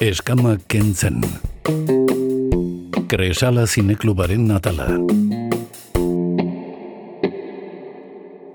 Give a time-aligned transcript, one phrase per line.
[0.00, 1.20] Eskama kentzen.
[3.12, 4.86] Kresala zineklubaren natala.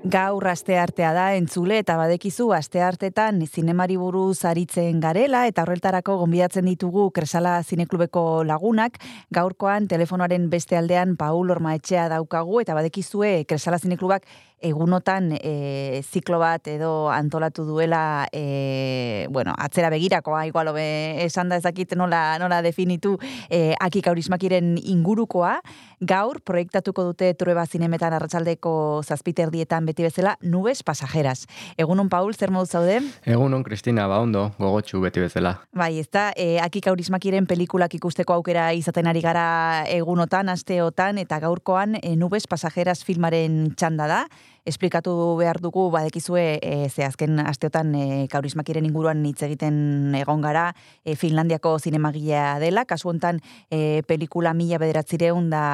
[0.05, 6.17] Gaur aste artea da entzule eta badekizu aste artetan zinemari buruz aritzen garela eta horretarako
[6.23, 8.97] gonbidatzen ditugu Kresala Zineklubeko lagunak.
[9.33, 14.25] Gaurkoan telefonoaren beste aldean Paul Ormaetxea daukagu eta badekizue Kresala Zineklubak
[14.61, 21.59] egunotan e, ziklo bat edo antolatu duela e, bueno, atzera begirakoa igual obe esan da
[21.59, 23.17] ezakit nola, nola definitu
[23.49, 25.59] e, aki kaurismakiren ingurukoa
[25.99, 31.45] gaur proiektatuko dute trueba zinemetan arratsaldeko zazpiterdietan beti bezala nubes pasajeras.
[31.77, 32.99] Egunon Paul, zer modu zaude?
[33.25, 35.55] Egunon Kristina, ba ondo, gogotxu beti bezala.
[35.75, 41.39] Bai, ez da, e, aki kaurismakiren pelikulak ikusteko aukera izaten ari gara egunotan, asteotan, eta
[41.43, 44.25] gaurkoan e, nubes pasajeras filmaren txanda da
[44.65, 50.71] esplikatu behar dugu badekizue e, ze azken asteotan e, kaurismakiren inguruan hitz egiten egon gara
[51.05, 55.65] e, Finlandiako zinemagilea dela, kasu hontan e, pelikula mila bederatzireun da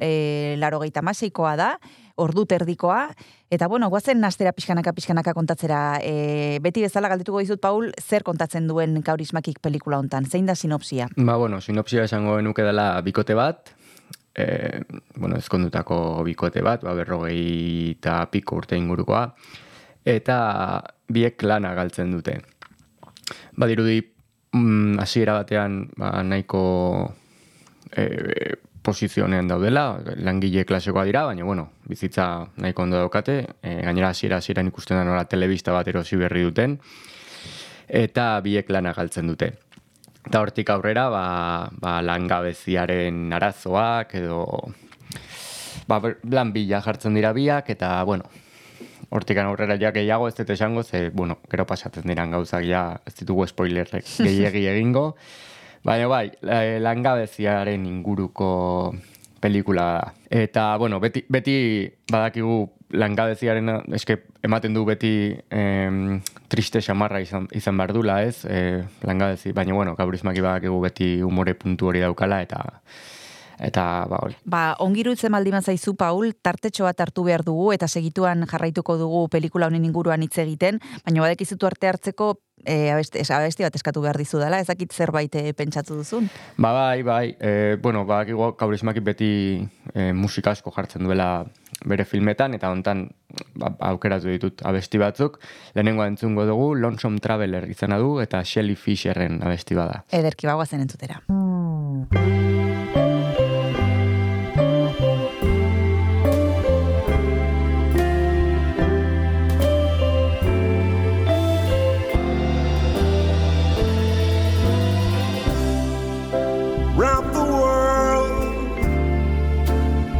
[0.00, 1.70] e, laro geita maseikoa da,
[2.16, 3.10] ordu terdikoa,
[3.52, 8.66] eta bueno, guazen astera pixkanaka pixkanaka kontatzera, e, beti bezala galdetuko dizut, Paul, zer kontatzen
[8.68, 11.10] duen kaurismakik pelikula hontan, zein da sinopsia?
[11.16, 13.75] Ba, bueno, sinopsia esango nuke dela bikote bat,
[14.36, 14.82] e,
[15.16, 19.24] bueno, ezkondutako bikote bat, ba, berrogei eta piko urte ingurukoa,
[20.04, 20.36] eta
[21.08, 22.36] biek lana galtzen dute.
[23.56, 24.02] Ba, dirudi,
[24.52, 26.62] mm, hasiera batean, ba, nahiko
[27.96, 28.06] e,
[28.86, 29.88] posizionean daudela,
[30.22, 35.04] langile klasekoa dira, baina, bueno, bizitza nahiko ondo daukate, e, gainera hasiera hasieran ikusten da
[35.08, 36.78] nola telebista bat erosi berri duten,
[37.88, 39.54] eta biek lana galtzen dute.
[40.26, 41.26] Eta hortik aurrera, ba,
[41.78, 44.40] ba langabeziaren arazoak edo
[45.86, 48.26] ba, lan bila jartzen dira biak, eta, bueno,
[49.14, 53.14] hortik aurrera ja gehiago ez dut esango, ze, bueno, gero pasatzen diran gauzak ja ez
[53.20, 55.12] ditugu spoilerrek gehiagi egingo.
[55.86, 56.30] Baina bai,
[56.82, 58.50] langabeziaren inguruko
[59.40, 60.14] pelikula da.
[60.42, 66.20] Eta, bueno, beti, beti badakigu langabeziaren eske ematen du beti em,
[66.52, 68.44] triste xamarra izan, izan behar dula, ez?
[68.44, 72.62] E, langabezi, baina bueno, gaurizmaki badakigu beti umore puntu hori daukala eta
[73.58, 74.36] eta ba hori.
[74.44, 79.70] Ba, ongirutzen maldiman zaizu, Paul, tartetxo bat hartu behar dugu eta segituan jarraituko dugu pelikula
[79.70, 84.18] honen inguruan hitz egiten, baina badek izutu arte hartzeko e, abesti, abesti bat eskatu behar
[84.20, 86.28] dizu dela, ezakit zerbait e, pentsatu duzun?
[86.56, 89.30] Ba, bai, bai, e, bueno, ba, gaurizmaki beti
[89.94, 91.46] e, musika asko jartzen duela
[91.84, 93.08] bere filmetan, eta hontan
[93.54, 95.40] ba, aukeratu ditut abesti batzuk.
[95.74, 100.04] Lehenengo entzungo dugu, Lonesome Traveler izena du, eta Shelly Fisherren abesti bada.
[100.10, 101.20] Ederki bagoazen entzutera.
[101.28, 103.15] Round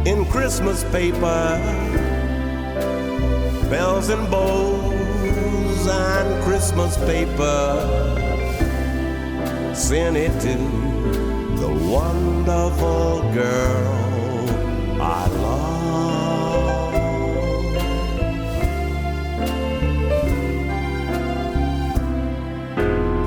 [0.07, 1.59] in Christmas paper,
[3.69, 7.83] bells and bows and Christmas paper.
[9.75, 10.55] Send it to
[11.59, 14.49] the wonderful girl
[15.01, 16.93] I love.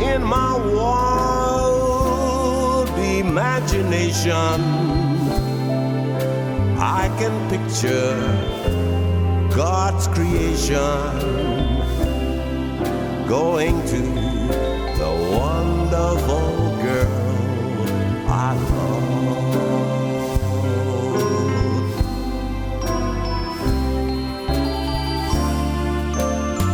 [0.01, 5.00] In my wild imagination,
[6.83, 8.17] I can picture
[9.55, 10.79] God's creation
[13.29, 14.01] going to
[14.99, 17.21] the wonderful girl
[18.29, 19.21] I love.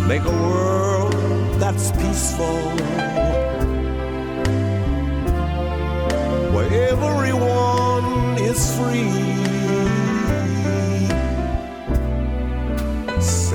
[0.07, 1.15] Make a world
[1.59, 2.61] that's peaceful
[6.55, 9.46] where everyone is free.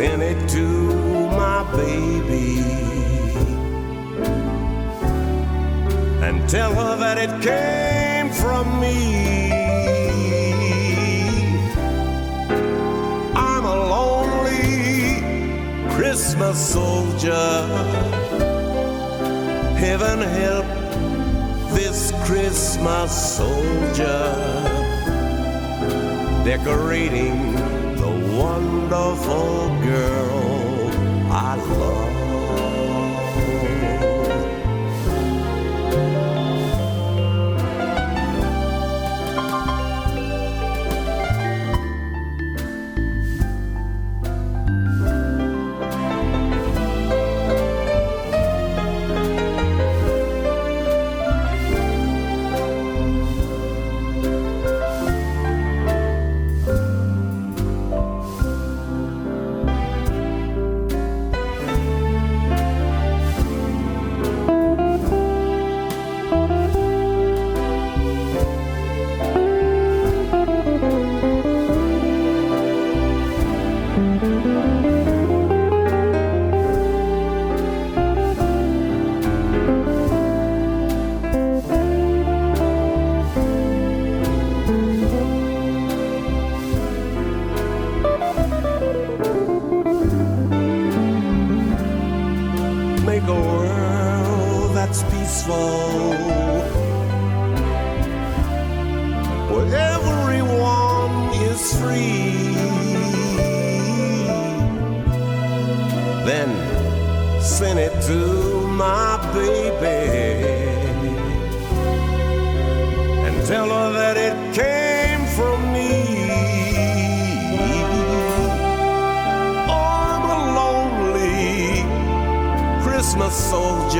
[0.01, 0.67] Send it to
[1.29, 2.58] my baby
[6.26, 9.52] and tell her that it came from me.
[13.35, 15.22] I'm a lonely
[15.93, 17.61] Christmas soldier.
[19.78, 20.66] Heaven help
[21.76, 24.34] this Christmas soldier
[26.43, 27.71] decorating
[28.41, 31.91] wonderful girl I love.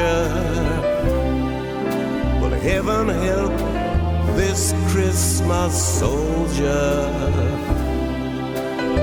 [0.02, 0.80] Soldier,
[2.42, 3.56] but heaven help
[4.36, 7.08] this Christmas soldier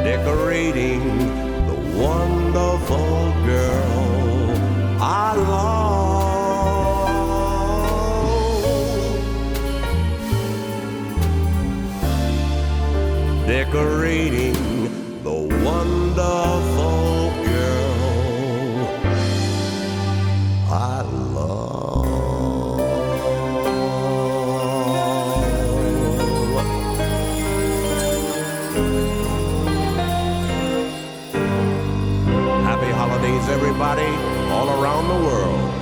[0.05, 1.03] decorating
[1.67, 4.59] the wonderful girl
[5.01, 5.89] I love.
[13.47, 14.58] Decorating
[33.81, 34.11] everybody,
[34.51, 35.79] all around the world.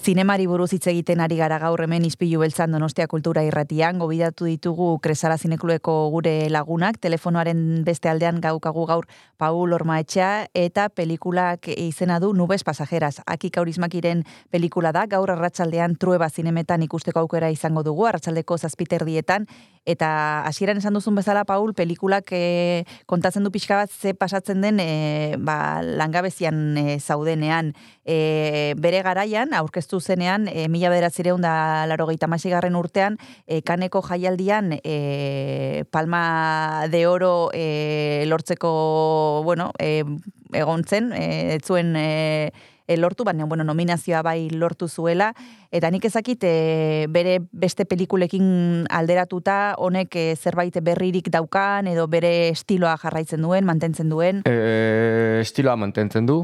[0.00, 4.94] Zinemari buruz hitz egiten ari gara gaur hemen izpilu beltzan Donostia Kultura Irratian, gobidatu ditugu
[5.04, 9.04] Kresala Zineklueko gure lagunak, telefonoaren beste aldean gaukagu gaur
[9.36, 13.20] Paul Ormaetxea eta pelikulak izena du Nubes Pasajeras.
[13.26, 19.46] Aki Kaurismakiren pelikula da, gaur arratsaldean trueba zinemetan ikusteko aukera izango dugu, arratsaldeko zazpiterdietan,
[19.88, 24.80] eta hasieran esan duzun bezala, Paul, pelikulak e, kontatzen du pixka bat ze pasatzen den
[24.80, 27.72] e, ba, langabezian e, zaudenean.
[28.04, 34.78] E, bere garaian, aurkeztu zenean, e, mila bederatzireun da laro garren urtean, e, kaneko jaialdian
[34.84, 40.04] e, Palma de Oro e, lortzeko, bueno, e,
[40.52, 42.52] egon zen, e, zuen e,
[42.96, 45.32] lortu, baina bueno, nominazioa bai lortu zuela,
[45.70, 52.48] eta nik ezakit e, bere beste pelikulekin alderatuta, honek e, zerbait berririk daukan, edo bere
[52.50, 54.42] estiloa jarraitzen duen, mantentzen duen.
[54.48, 56.42] E, estiloa mantentzen du.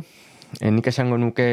[0.61, 1.49] E, nik esango nuke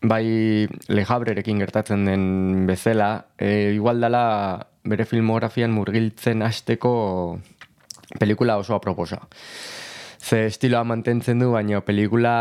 [0.00, 7.38] bai lejabrerekin gertatzen den bezala, e, igual dela bere filmografian murgiltzen hasteko
[8.18, 9.20] pelikula oso aproposa.
[10.20, 12.34] Ze estiloa mantentzen du, baina pelikula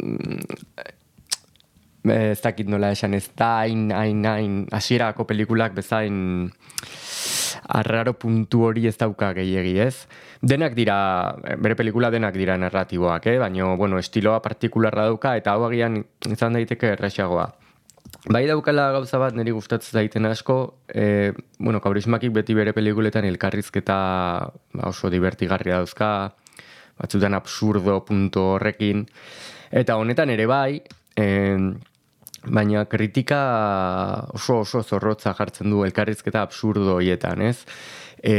[0.00, 0.40] mm,
[2.12, 6.50] ez dakit nola esan ez da hain, hain, hain, hasierako pelikulak bezain
[7.68, 10.06] arraro puntu hori ez dauka gehiegi, ez?
[10.40, 10.96] Denak dira,
[11.58, 13.38] bere pelikula denak dira narratiboak, eh?
[13.42, 17.50] baina, bueno, estiloa partikularra dauka, eta hau agian izan daiteke erresagoa.
[18.26, 20.56] Bai daukala gauza bat niri gustatzen daiten asko,
[20.90, 21.30] e,
[21.62, 23.98] bueno, kaurismakik beti bere pelikuletan elkarrizketa
[24.74, 26.08] ba, oso divertigarria dauzka,
[26.98, 29.04] batzutan absurdo punto horrekin,
[29.70, 30.82] eta honetan ere bai,
[31.14, 31.28] e,
[32.50, 33.40] baina kritika
[34.34, 37.62] oso oso zorrotza jartzen du elkarrizketa absurdo hoietan, ez?
[38.18, 38.36] E,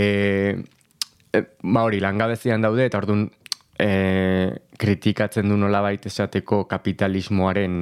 [1.32, 3.30] e, ba hori, langabezian daude, eta orduan
[3.80, 3.92] e,
[4.84, 7.78] kritikatzen du nolabait esateko kapitalismoaren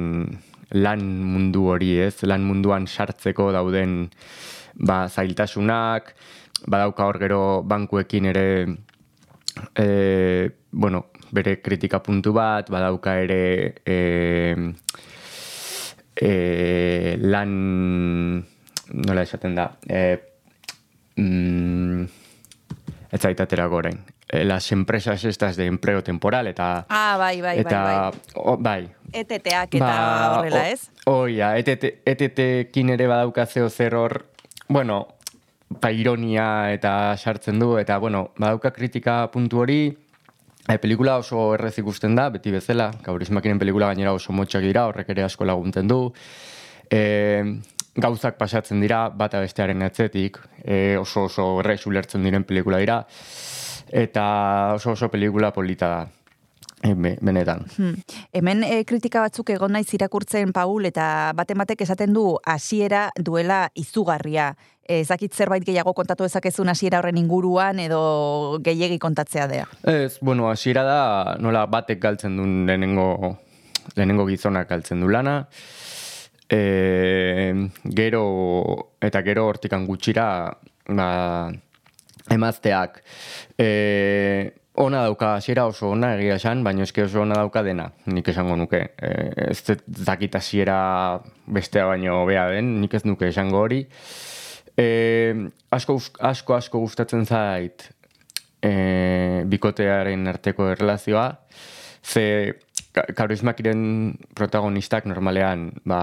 [0.74, 2.22] lan mundu hori, ez?
[2.26, 4.08] Lan munduan sartzeko dauden
[4.74, 6.14] ba, zailtasunak,
[6.66, 8.46] badauka hor gero bankuekin ere
[9.76, 14.56] e, bueno, bere kritika puntu bat, badauka ere e,
[16.16, 17.56] e, lan
[19.06, 20.02] nola esaten da e,
[21.16, 22.04] mm,
[23.10, 27.82] ez zaitatera gorein e, las empresas estas de empleo temporal eta Ah, bai, bai, eta,
[27.82, 28.20] bai, bai.
[28.34, 28.95] O, bai.
[29.12, 29.92] Eteteak eta
[30.38, 30.90] horrela, o- ez?
[31.06, 34.26] Oia, etete, etetekin ere badauka zeo zer hor,
[34.68, 35.06] bueno,
[35.68, 39.80] ba, ironia eta sartzen du, eta, bueno, badauka kritika puntu hori,
[40.68, 45.08] e, pelikula oso errez ikusten da, beti bezala, kaurismakinen pelikula gainera oso motxak dira, horrek
[45.14, 46.12] ere asko laguntzen du,
[46.90, 47.00] e,
[47.96, 53.00] gauzak pasatzen dira, bata bestearen atzetik, e, oso oso errez ulertzen diren pelikula dira,
[53.92, 54.26] eta
[54.74, 56.06] oso oso pelikula polita da,
[56.82, 57.64] benetan.
[57.76, 57.94] Hmm.
[58.32, 63.70] Hemen e, kritika batzuk egon naiz irakurtzen Paul eta baten batek esaten du hasiera duela
[63.74, 64.54] izugarria.
[64.86, 69.66] E, ezakit zerbait gehiago kontatu dezakezun hasiera horren inguruan edo gehiegi kontatzea dea.
[69.82, 73.36] Ez, bueno, hasiera da nola batek galtzen duen lehenengo,
[73.96, 75.46] lehenengo gizonak galtzen du lana.
[76.48, 77.52] E,
[77.82, 80.28] gero, eta gero hortikan gutxira,
[80.86, 81.08] ba,
[82.30, 83.02] emazteak.
[83.58, 84.52] E,
[84.82, 88.56] ona dauka hasiera oso ona egia esan, baina eske oso ona dauka dena, nik esango
[88.56, 88.80] nuke.
[89.00, 89.10] E,
[89.50, 90.76] ez dakit hasiera
[91.46, 93.82] bestea baino bea den, nik ez nuke esango hori.
[94.76, 94.86] E,
[95.72, 97.88] asko, asko, asko gustatzen zait
[98.60, 98.72] e,
[99.48, 101.30] bikotearen arteko erlazioa,
[102.04, 102.26] ze
[102.92, 103.80] ka- karismakiren
[104.36, 106.00] protagonistak normalean ba,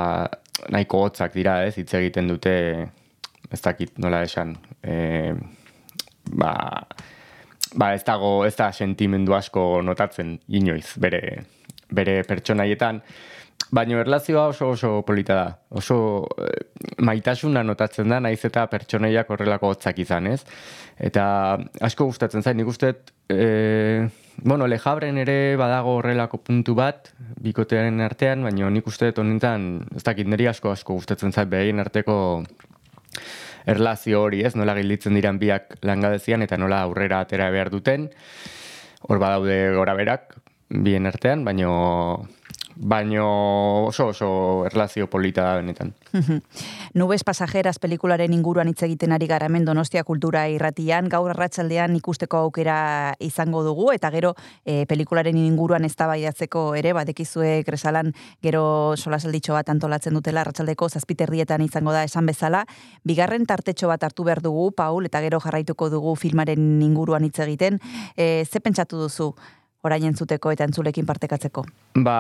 [0.74, 2.56] nahiko hotzak dira, ez, hitz egiten dute,
[3.54, 5.34] ez dakit nola esan, e,
[6.34, 6.54] ba,
[7.76, 11.22] ba ez dago, ez da sentimendu asko notatzen inoiz, bere,
[11.92, 13.02] bere pertsonaietan,
[13.74, 15.46] Baina erlazioa oso oso polita da.
[15.74, 15.96] Oso
[16.38, 16.66] eh,
[17.02, 20.44] maitasuna notatzen da, naiz eta pertsoneiak horrelako hotzak izan, ez?
[21.02, 21.24] Eta
[21.82, 22.92] asko gustatzen zain, nik uste,
[23.34, 24.06] e,
[24.44, 27.10] bueno, lejabren ere badago horrelako puntu bat,
[27.42, 32.16] bikotearen artean, baina nik uste honetan, ez dakit niri asko asko gustatzen zait behin arteko
[33.66, 34.56] erlazio hori, ez?
[34.56, 38.10] Nola gilditzen diran biak langadezian eta nola aurrera atera behar duten.
[39.04, 40.36] Hor badaude gora berak,
[40.70, 42.28] bien artean, baino
[42.76, 45.94] baino oso oso erlazio polita da benetan.
[46.94, 52.38] Nubes pasajeras pelikularen inguruan hitz egiten ari gara hemen Donostia Kultura Irratian, gaur arratsaldean ikusteko
[52.38, 54.34] aukera izango dugu eta gero
[54.66, 58.14] e, pelikularen inguruan eztabaidatzeko ere badekizue Kresalan
[58.44, 62.66] gero solasalditxo bat antolatzen dutela arratsaldeko zazpiterrietan izango da esan bezala.
[63.04, 67.80] Bigarren tartetxo bat hartu behar dugu, Paul, eta gero jarraituko dugu filmaren inguruan hitz egiten.
[68.16, 69.34] E, ze pentsatu duzu?
[69.84, 71.66] Orain entzuteko eta entzulekin partekatzeko?
[72.06, 72.18] Ba,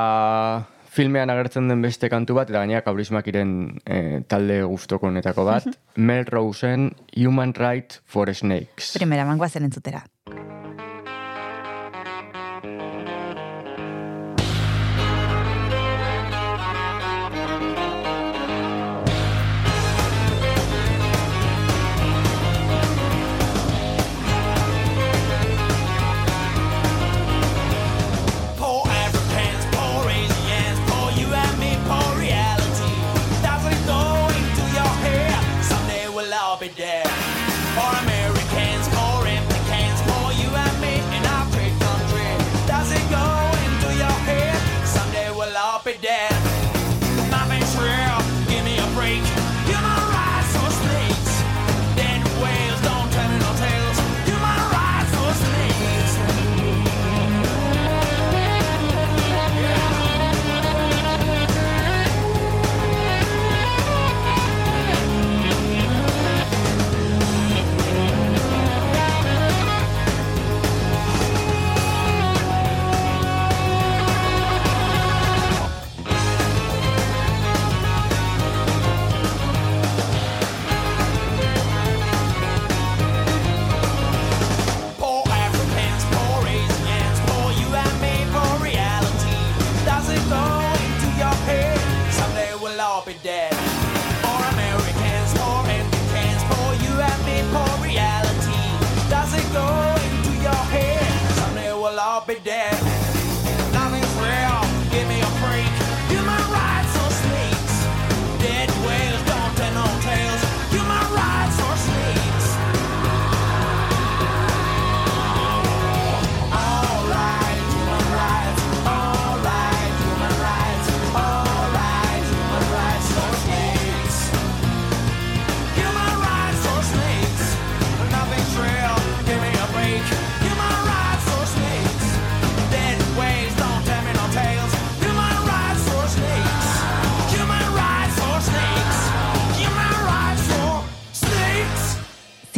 [0.93, 3.53] filmean agertzen den beste kantu bat, eta gainera kaurismakiren
[3.85, 8.93] e, talde guztoko honetako bat, Mel Rosen, Human Right for Snakes.
[8.97, 10.03] Primera, mangoazen entzutera.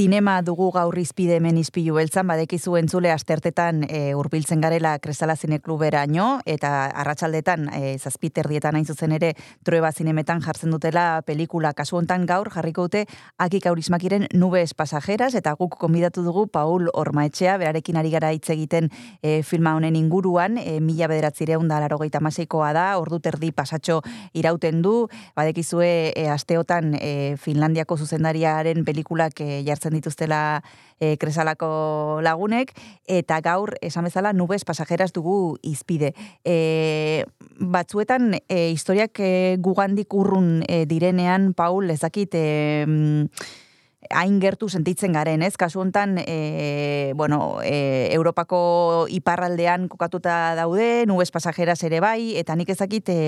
[0.05, 6.43] Zinema dugu gaur izpide hemen izpilu beltzan, badekizu entzule astertetan e, urbiltzen garela Kresala Zinekluberaino,
[6.45, 9.31] eta arratsaldetan e, zazpiterdietan hain zuzen ere
[9.65, 11.71] trueba zinemetan jartzen dutela pelikula.
[11.73, 13.07] Kasu hontan gaur jarriko dute
[13.41, 18.91] akik aurismakiren nubes pasajeras, eta guk konbidatu dugu Paul Ormaetxea, berarekin ari gara hitz egiten
[19.23, 24.03] e, filma honen inguruan, e, mila bederatzireun da larogeita maseikoa da, ordu terdi pasatxo
[24.37, 30.61] irauten du, badekizue e, asteotan e, Finlandiako zuzendariaren pelikulak e, jartzen dituztela
[30.99, 32.73] e, kresalako lagunek,
[33.07, 36.13] eta gaur, esan bezala, nubes pasajeras dugu izpide.
[36.43, 37.25] E,
[37.59, 43.63] batzuetan, e, historiak e, gugandik urrun e, direnean, Paul, ezakit, e, mm,
[44.09, 45.55] hain gertu sentitzen garen, ez?
[45.57, 52.69] Kasu hontan, e, bueno, e, Europako iparraldean kokatuta daude, nubes pasajeras ere bai, eta nik
[52.73, 53.19] ezakit e,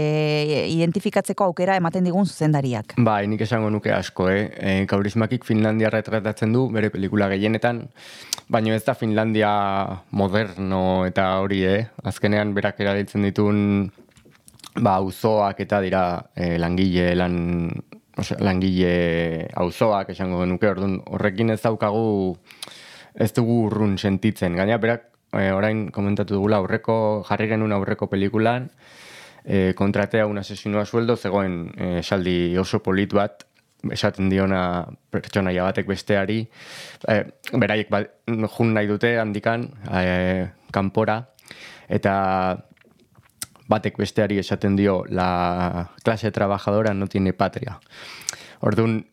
[0.73, 2.97] identifikatzeko aukera ematen digun zuzendariak.
[2.97, 4.47] Bai, nik esango nuke asko, eh?
[4.57, 7.85] E, Kaurismakik Finlandia retratatzen du, bere pelikula gehienetan,
[8.49, 9.51] baina ez da Finlandia
[10.11, 11.87] moderno eta hori, eh?
[12.07, 13.89] Azkenean berak erabiltzen ditun
[14.81, 16.03] ba, auzoak eta dira
[16.35, 17.37] eh, langile, lan,
[18.17, 22.37] osea, langile auzoak esango genuke, orduan horrekin ez daukagu
[23.17, 24.55] ez dugu urrun sentitzen.
[24.57, 28.69] Gaina berak e, orain komentatu dugula aurreko, jarri genuen aurreko pelikulan,
[29.43, 33.45] e, kontratea un asesino a sueldo, zegoen e, esaldi oso polit bat,
[33.93, 34.61] esaten diona
[35.13, 36.41] pertsonaia batek besteari,
[37.07, 37.17] e,
[37.53, 41.21] beraiek ba, jun nahi dute handikan, e, kanpora,
[41.87, 42.13] eta
[43.67, 47.79] batek besteari esaten dio la clase trabajadora no tiene patria.
[48.61, 49.05] Orduan,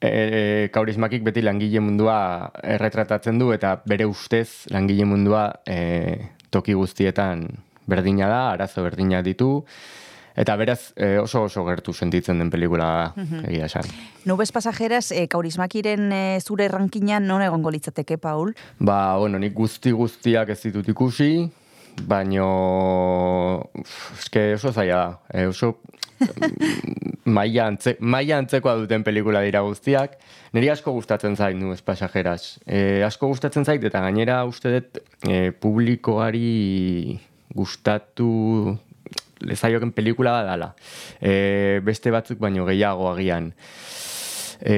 [0.00, 7.46] e, kaurismakik beti langile mundua erretratatzen du eta bere ustez langile mundua e, toki guztietan
[7.88, 9.64] berdina da, arazo berdina ditu,
[10.38, 13.88] eta beraz e, oso oso gertu sentitzen den pelikula da, egia esan.
[14.28, 18.52] Nubes pasajeras, e, kaurismakiren e, zure rankinan non egongo litzateke, Paul?
[18.78, 21.48] Ba, bueno, nik guzti guztiak ez ditut ikusi,
[22.06, 23.70] baino
[24.18, 25.18] eske oso zaila da.
[25.32, 25.78] E, oso
[27.38, 30.18] maila, antze, maila antzekoa duten pelikula dira guztiak.
[30.56, 32.58] Niri asko gustatzen zait nu ez pasajeras.
[32.66, 37.18] E, asko gustatzen zait eta gainera uste dut e, publikoari
[37.54, 38.76] gustatu
[39.44, 40.72] lezaioken pelikula bat dala.
[41.20, 43.52] E, beste batzuk baino gehiago agian.
[44.58, 44.76] E,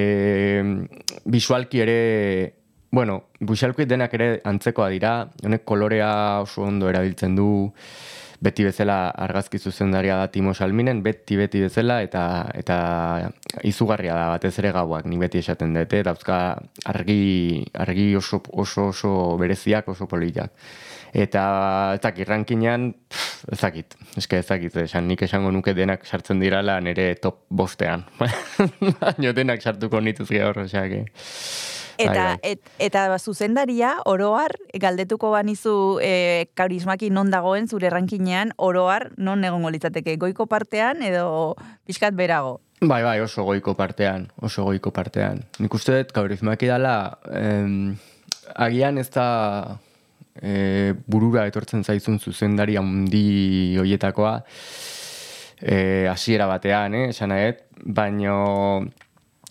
[1.25, 2.01] visualki ere
[2.91, 5.13] Bueno, buxalkuit denak ere antzekoa dira,
[5.47, 7.47] honek kolorea oso ondo erabiltzen du,
[8.43, 12.23] beti bezala argazki zuzendaria da Timo Salminen, beti beti bezala, eta
[12.57, 12.77] eta
[13.69, 16.39] izugarria da batez ere gauak, ni beti esaten dute, dauzka
[16.91, 20.51] argi, argi oso, oso, oso bereziak, oso politak.
[21.13, 21.43] Eta
[21.95, 22.91] ez dakit, rankinean,
[23.53, 28.07] ez dakit, eske ez dakit, esan nik esango nuke denak sartzen dirala nire top bostean.
[29.03, 30.87] Baina denak sartuko nituzke hor, osea,
[32.01, 32.53] Eta, Bai, bai.
[32.53, 39.71] et, eta zuzendaria, oroar, galdetuko banizu e, kaurismaki non dagoen zure rankinean, oroar non egongo
[39.71, 42.61] litzateke, goiko partean edo pixkat berago.
[42.81, 45.45] Bai, bai, oso goiko partean, oso goiko partean.
[45.61, 47.99] Nik uste dut, kaurizmaki dala, em,
[48.57, 49.27] agian ez da
[50.41, 54.39] e, burura etortzen zaizun zuzendari handi hoietakoa,
[55.61, 57.37] e, hasiera batean, eh, esan
[57.85, 58.87] baino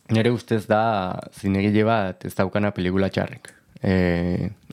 [0.09, 3.51] nire ustez da zinegile bat ez daukana pelikula txarrek.
[3.81, 3.93] E,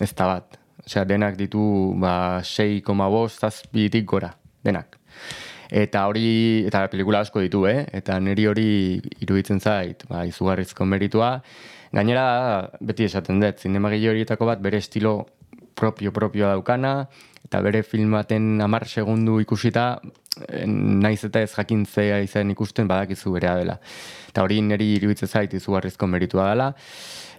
[0.01, 0.59] ez da bat.
[0.87, 1.61] Osea, denak ditu
[2.01, 4.31] ba, 6,5 zazpitik gora,
[4.65, 4.99] denak.
[5.67, 7.87] Eta hori, eta pelikula asko ditu, eh?
[7.97, 8.69] Eta niri hori
[9.19, 11.41] iruditzen zait, ba, izugarrizko meritua.
[11.95, 12.27] Gainera,
[12.81, 15.17] beti esaten dut, zinemagile horietako bat bere estilo
[15.77, 17.09] propio-propioa daukana,
[17.47, 19.97] eta bere filmaten amar segundu ikusita,
[20.67, 23.79] naiz eta ez jakintzea izan ikusten badakizu berea dela.
[24.29, 26.73] Eta hori niri iruditzen zait izugarrizko meritua dela,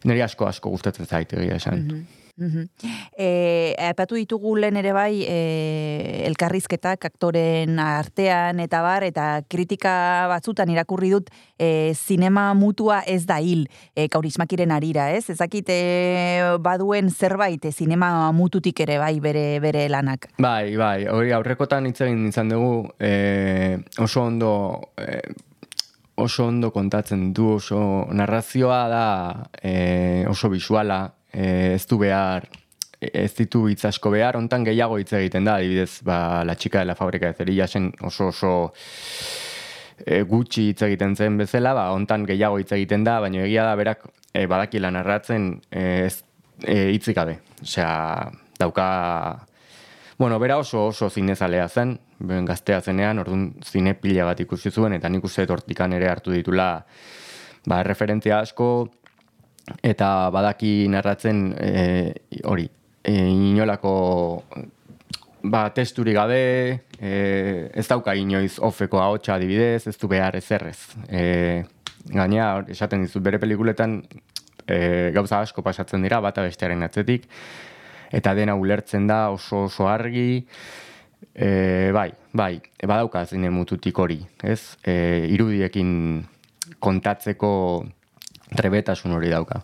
[0.05, 1.83] niri asko asko gustatzen zait egia esan.
[1.83, 2.26] Mhm.
[2.37, 5.37] E, aipatu ditugu lehen ere bai e,
[6.27, 13.39] elkarrizketak aktoren artean eta bar, eta kritika batzutan irakurri dut e, zinema mutua ez da
[13.41, 15.25] hil e, kaurismakiren arira, ez?
[15.33, 15.79] Ezakit e,
[16.61, 20.29] baduen zerbait e, zinema mututik ere bai bere, bere lanak.
[20.37, 24.53] Bai, bai, hori aurrekotan hitz egin izan dugu e, oso ondo
[25.01, 25.21] e,
[26.17, 27.79] oso ondo kontatzen du, oso
[28.13, 29.05] narrazioa da
[29.61, 32.47] e, oso visuala, e, ez du behar
[32.99, 36.85] ez ditu hitz asko behar, hontan gehiago hitz egiten da, adibidez, ba, la chica de
[36.85, 38.73] la fábrica de cerillas-en oso oso
[40.05, 43.75] e, gutxi hitz egiten zen bezala, ba, hontan gehiago hitz egiten da, baina egia da
[43.77, 46.23] berak e, badakila narratzen e, ez
[46.63, 47.39] e, hitzik gabe.
[47.61, 48.87] Osea, dauka
[50.17, 54.95] Bueno, bera oso oso zinezalea zen, ben gaztea zenean, orduan zine pila bat ikusi zuen,
[54.97, 56.71] eta nik uste dut hortikan ere hartu ditula
[57.69, 58.89] ba, referentzia asko,
[59.83, 62.13] eta badaki narratzen e,
[62.45, 62.67] hori,
[63.03, 63.93] e, inolako
[65.43, 70.79] ba, testuri gabe, e, ez dauka inoiz ofeko ahotsa adibidez, ez du behar ezerrez.
[71.09, 71.63] E,
[72.07, 73.99] gaina, esaten dizut bere pelikuletan
[74.65, 77.27] e, gauza asko pasatzen dira, bata bestearen atzetik,
[78.11, 80.45] eta dena ulertzen da oso oso argi,
[81.33, 82.53] e, bai, bai,
[82.83, 84.77] badauka zine mututik hori, ez?
[84.83, 85.91] E, irudiekin
[86.83, 87.51] kontatzeko
[88.55, 89.61] trebetasun hori dauka.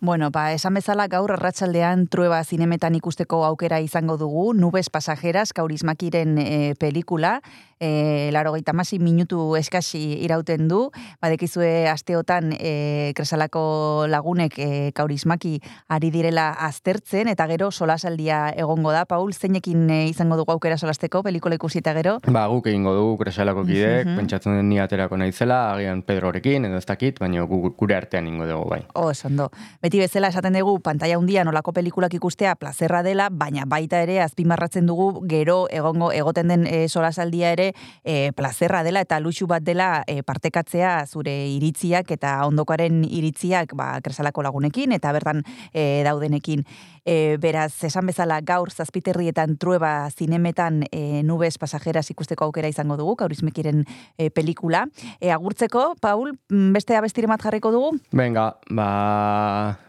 [0.00, 6.38] Bueno, ba, esan bezala gaur arratsaldean trueba zinemetan ikusteko aukera izango dugu, Nubes Pasajeras, kaurismakiren
[6.38, 7.40] e, pelikula,
[7.80, 8.52] e, laro
[9.00, 17.46] minutu eskasi irauten du, badekizue asteotan e, kresalako lagunek e, kaurismaki ari direla aztertzen, eta
[17.46, 22.18] gero solasaldia egongo da, Paul, zeinekin e, izango dugu aukera solasteko pelikula ikusi eta gero?
[22.26, 26.86] Ba, guk egingo dugu kresalako kideek, pentsatzen den ni aterako naizela, agian Pedrorekin, edo ez
[26.86, 28.82] dakit, baina gu- gure artean ingo dugu bai.
[28.94, 29.50] Oh, ondo.
[29.82, 34.86] Beti bezala esaten dugu pantalla handian olako pelikulak ikustea plazerra dela, baina baita ere azpimarratzen
[34.86, 37.67] dugu gero egongo egoten den e, solasaldia ere
[38.04, 43.94] e, plazerra dela eta luxu bat dela e, partekatzea zure iritziak eta ondokoaren iritziak ba,
[44.04, 46.64] kresalako lagunekin eta bertan e, daudenekin.
[47.08, 53.16] E, beraz, esan bezala gaur zazpiterrietan trueba zinemetan e, nubes pasajeras ikusteko aukera izango dugu,
[53.22, 53.84] kaurizmekiren
[54.18, 54.86] e, pelikula.
[55.20, 57.94] E, agurtzeko, Paul, mm, beste abestire mat jarriko dugu?
[58.12, 59.87] Venga, ba...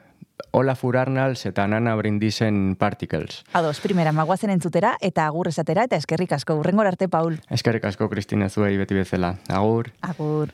[0.51, 3.43] Olaf Urarnals eta Nana Brindisen Particles.
[3.53, 6.59] Ados, primera, magoazen entzutera eta agur esatera eta eskerrik asko.
[6.61, 7.39] Urrengor arte, Paul.
[7.49, 9.35] Eskerrik asko, Kristina, zuei beti bezala.
[9.49, 9.93] Agur.
[10.01, 10.53] Agur.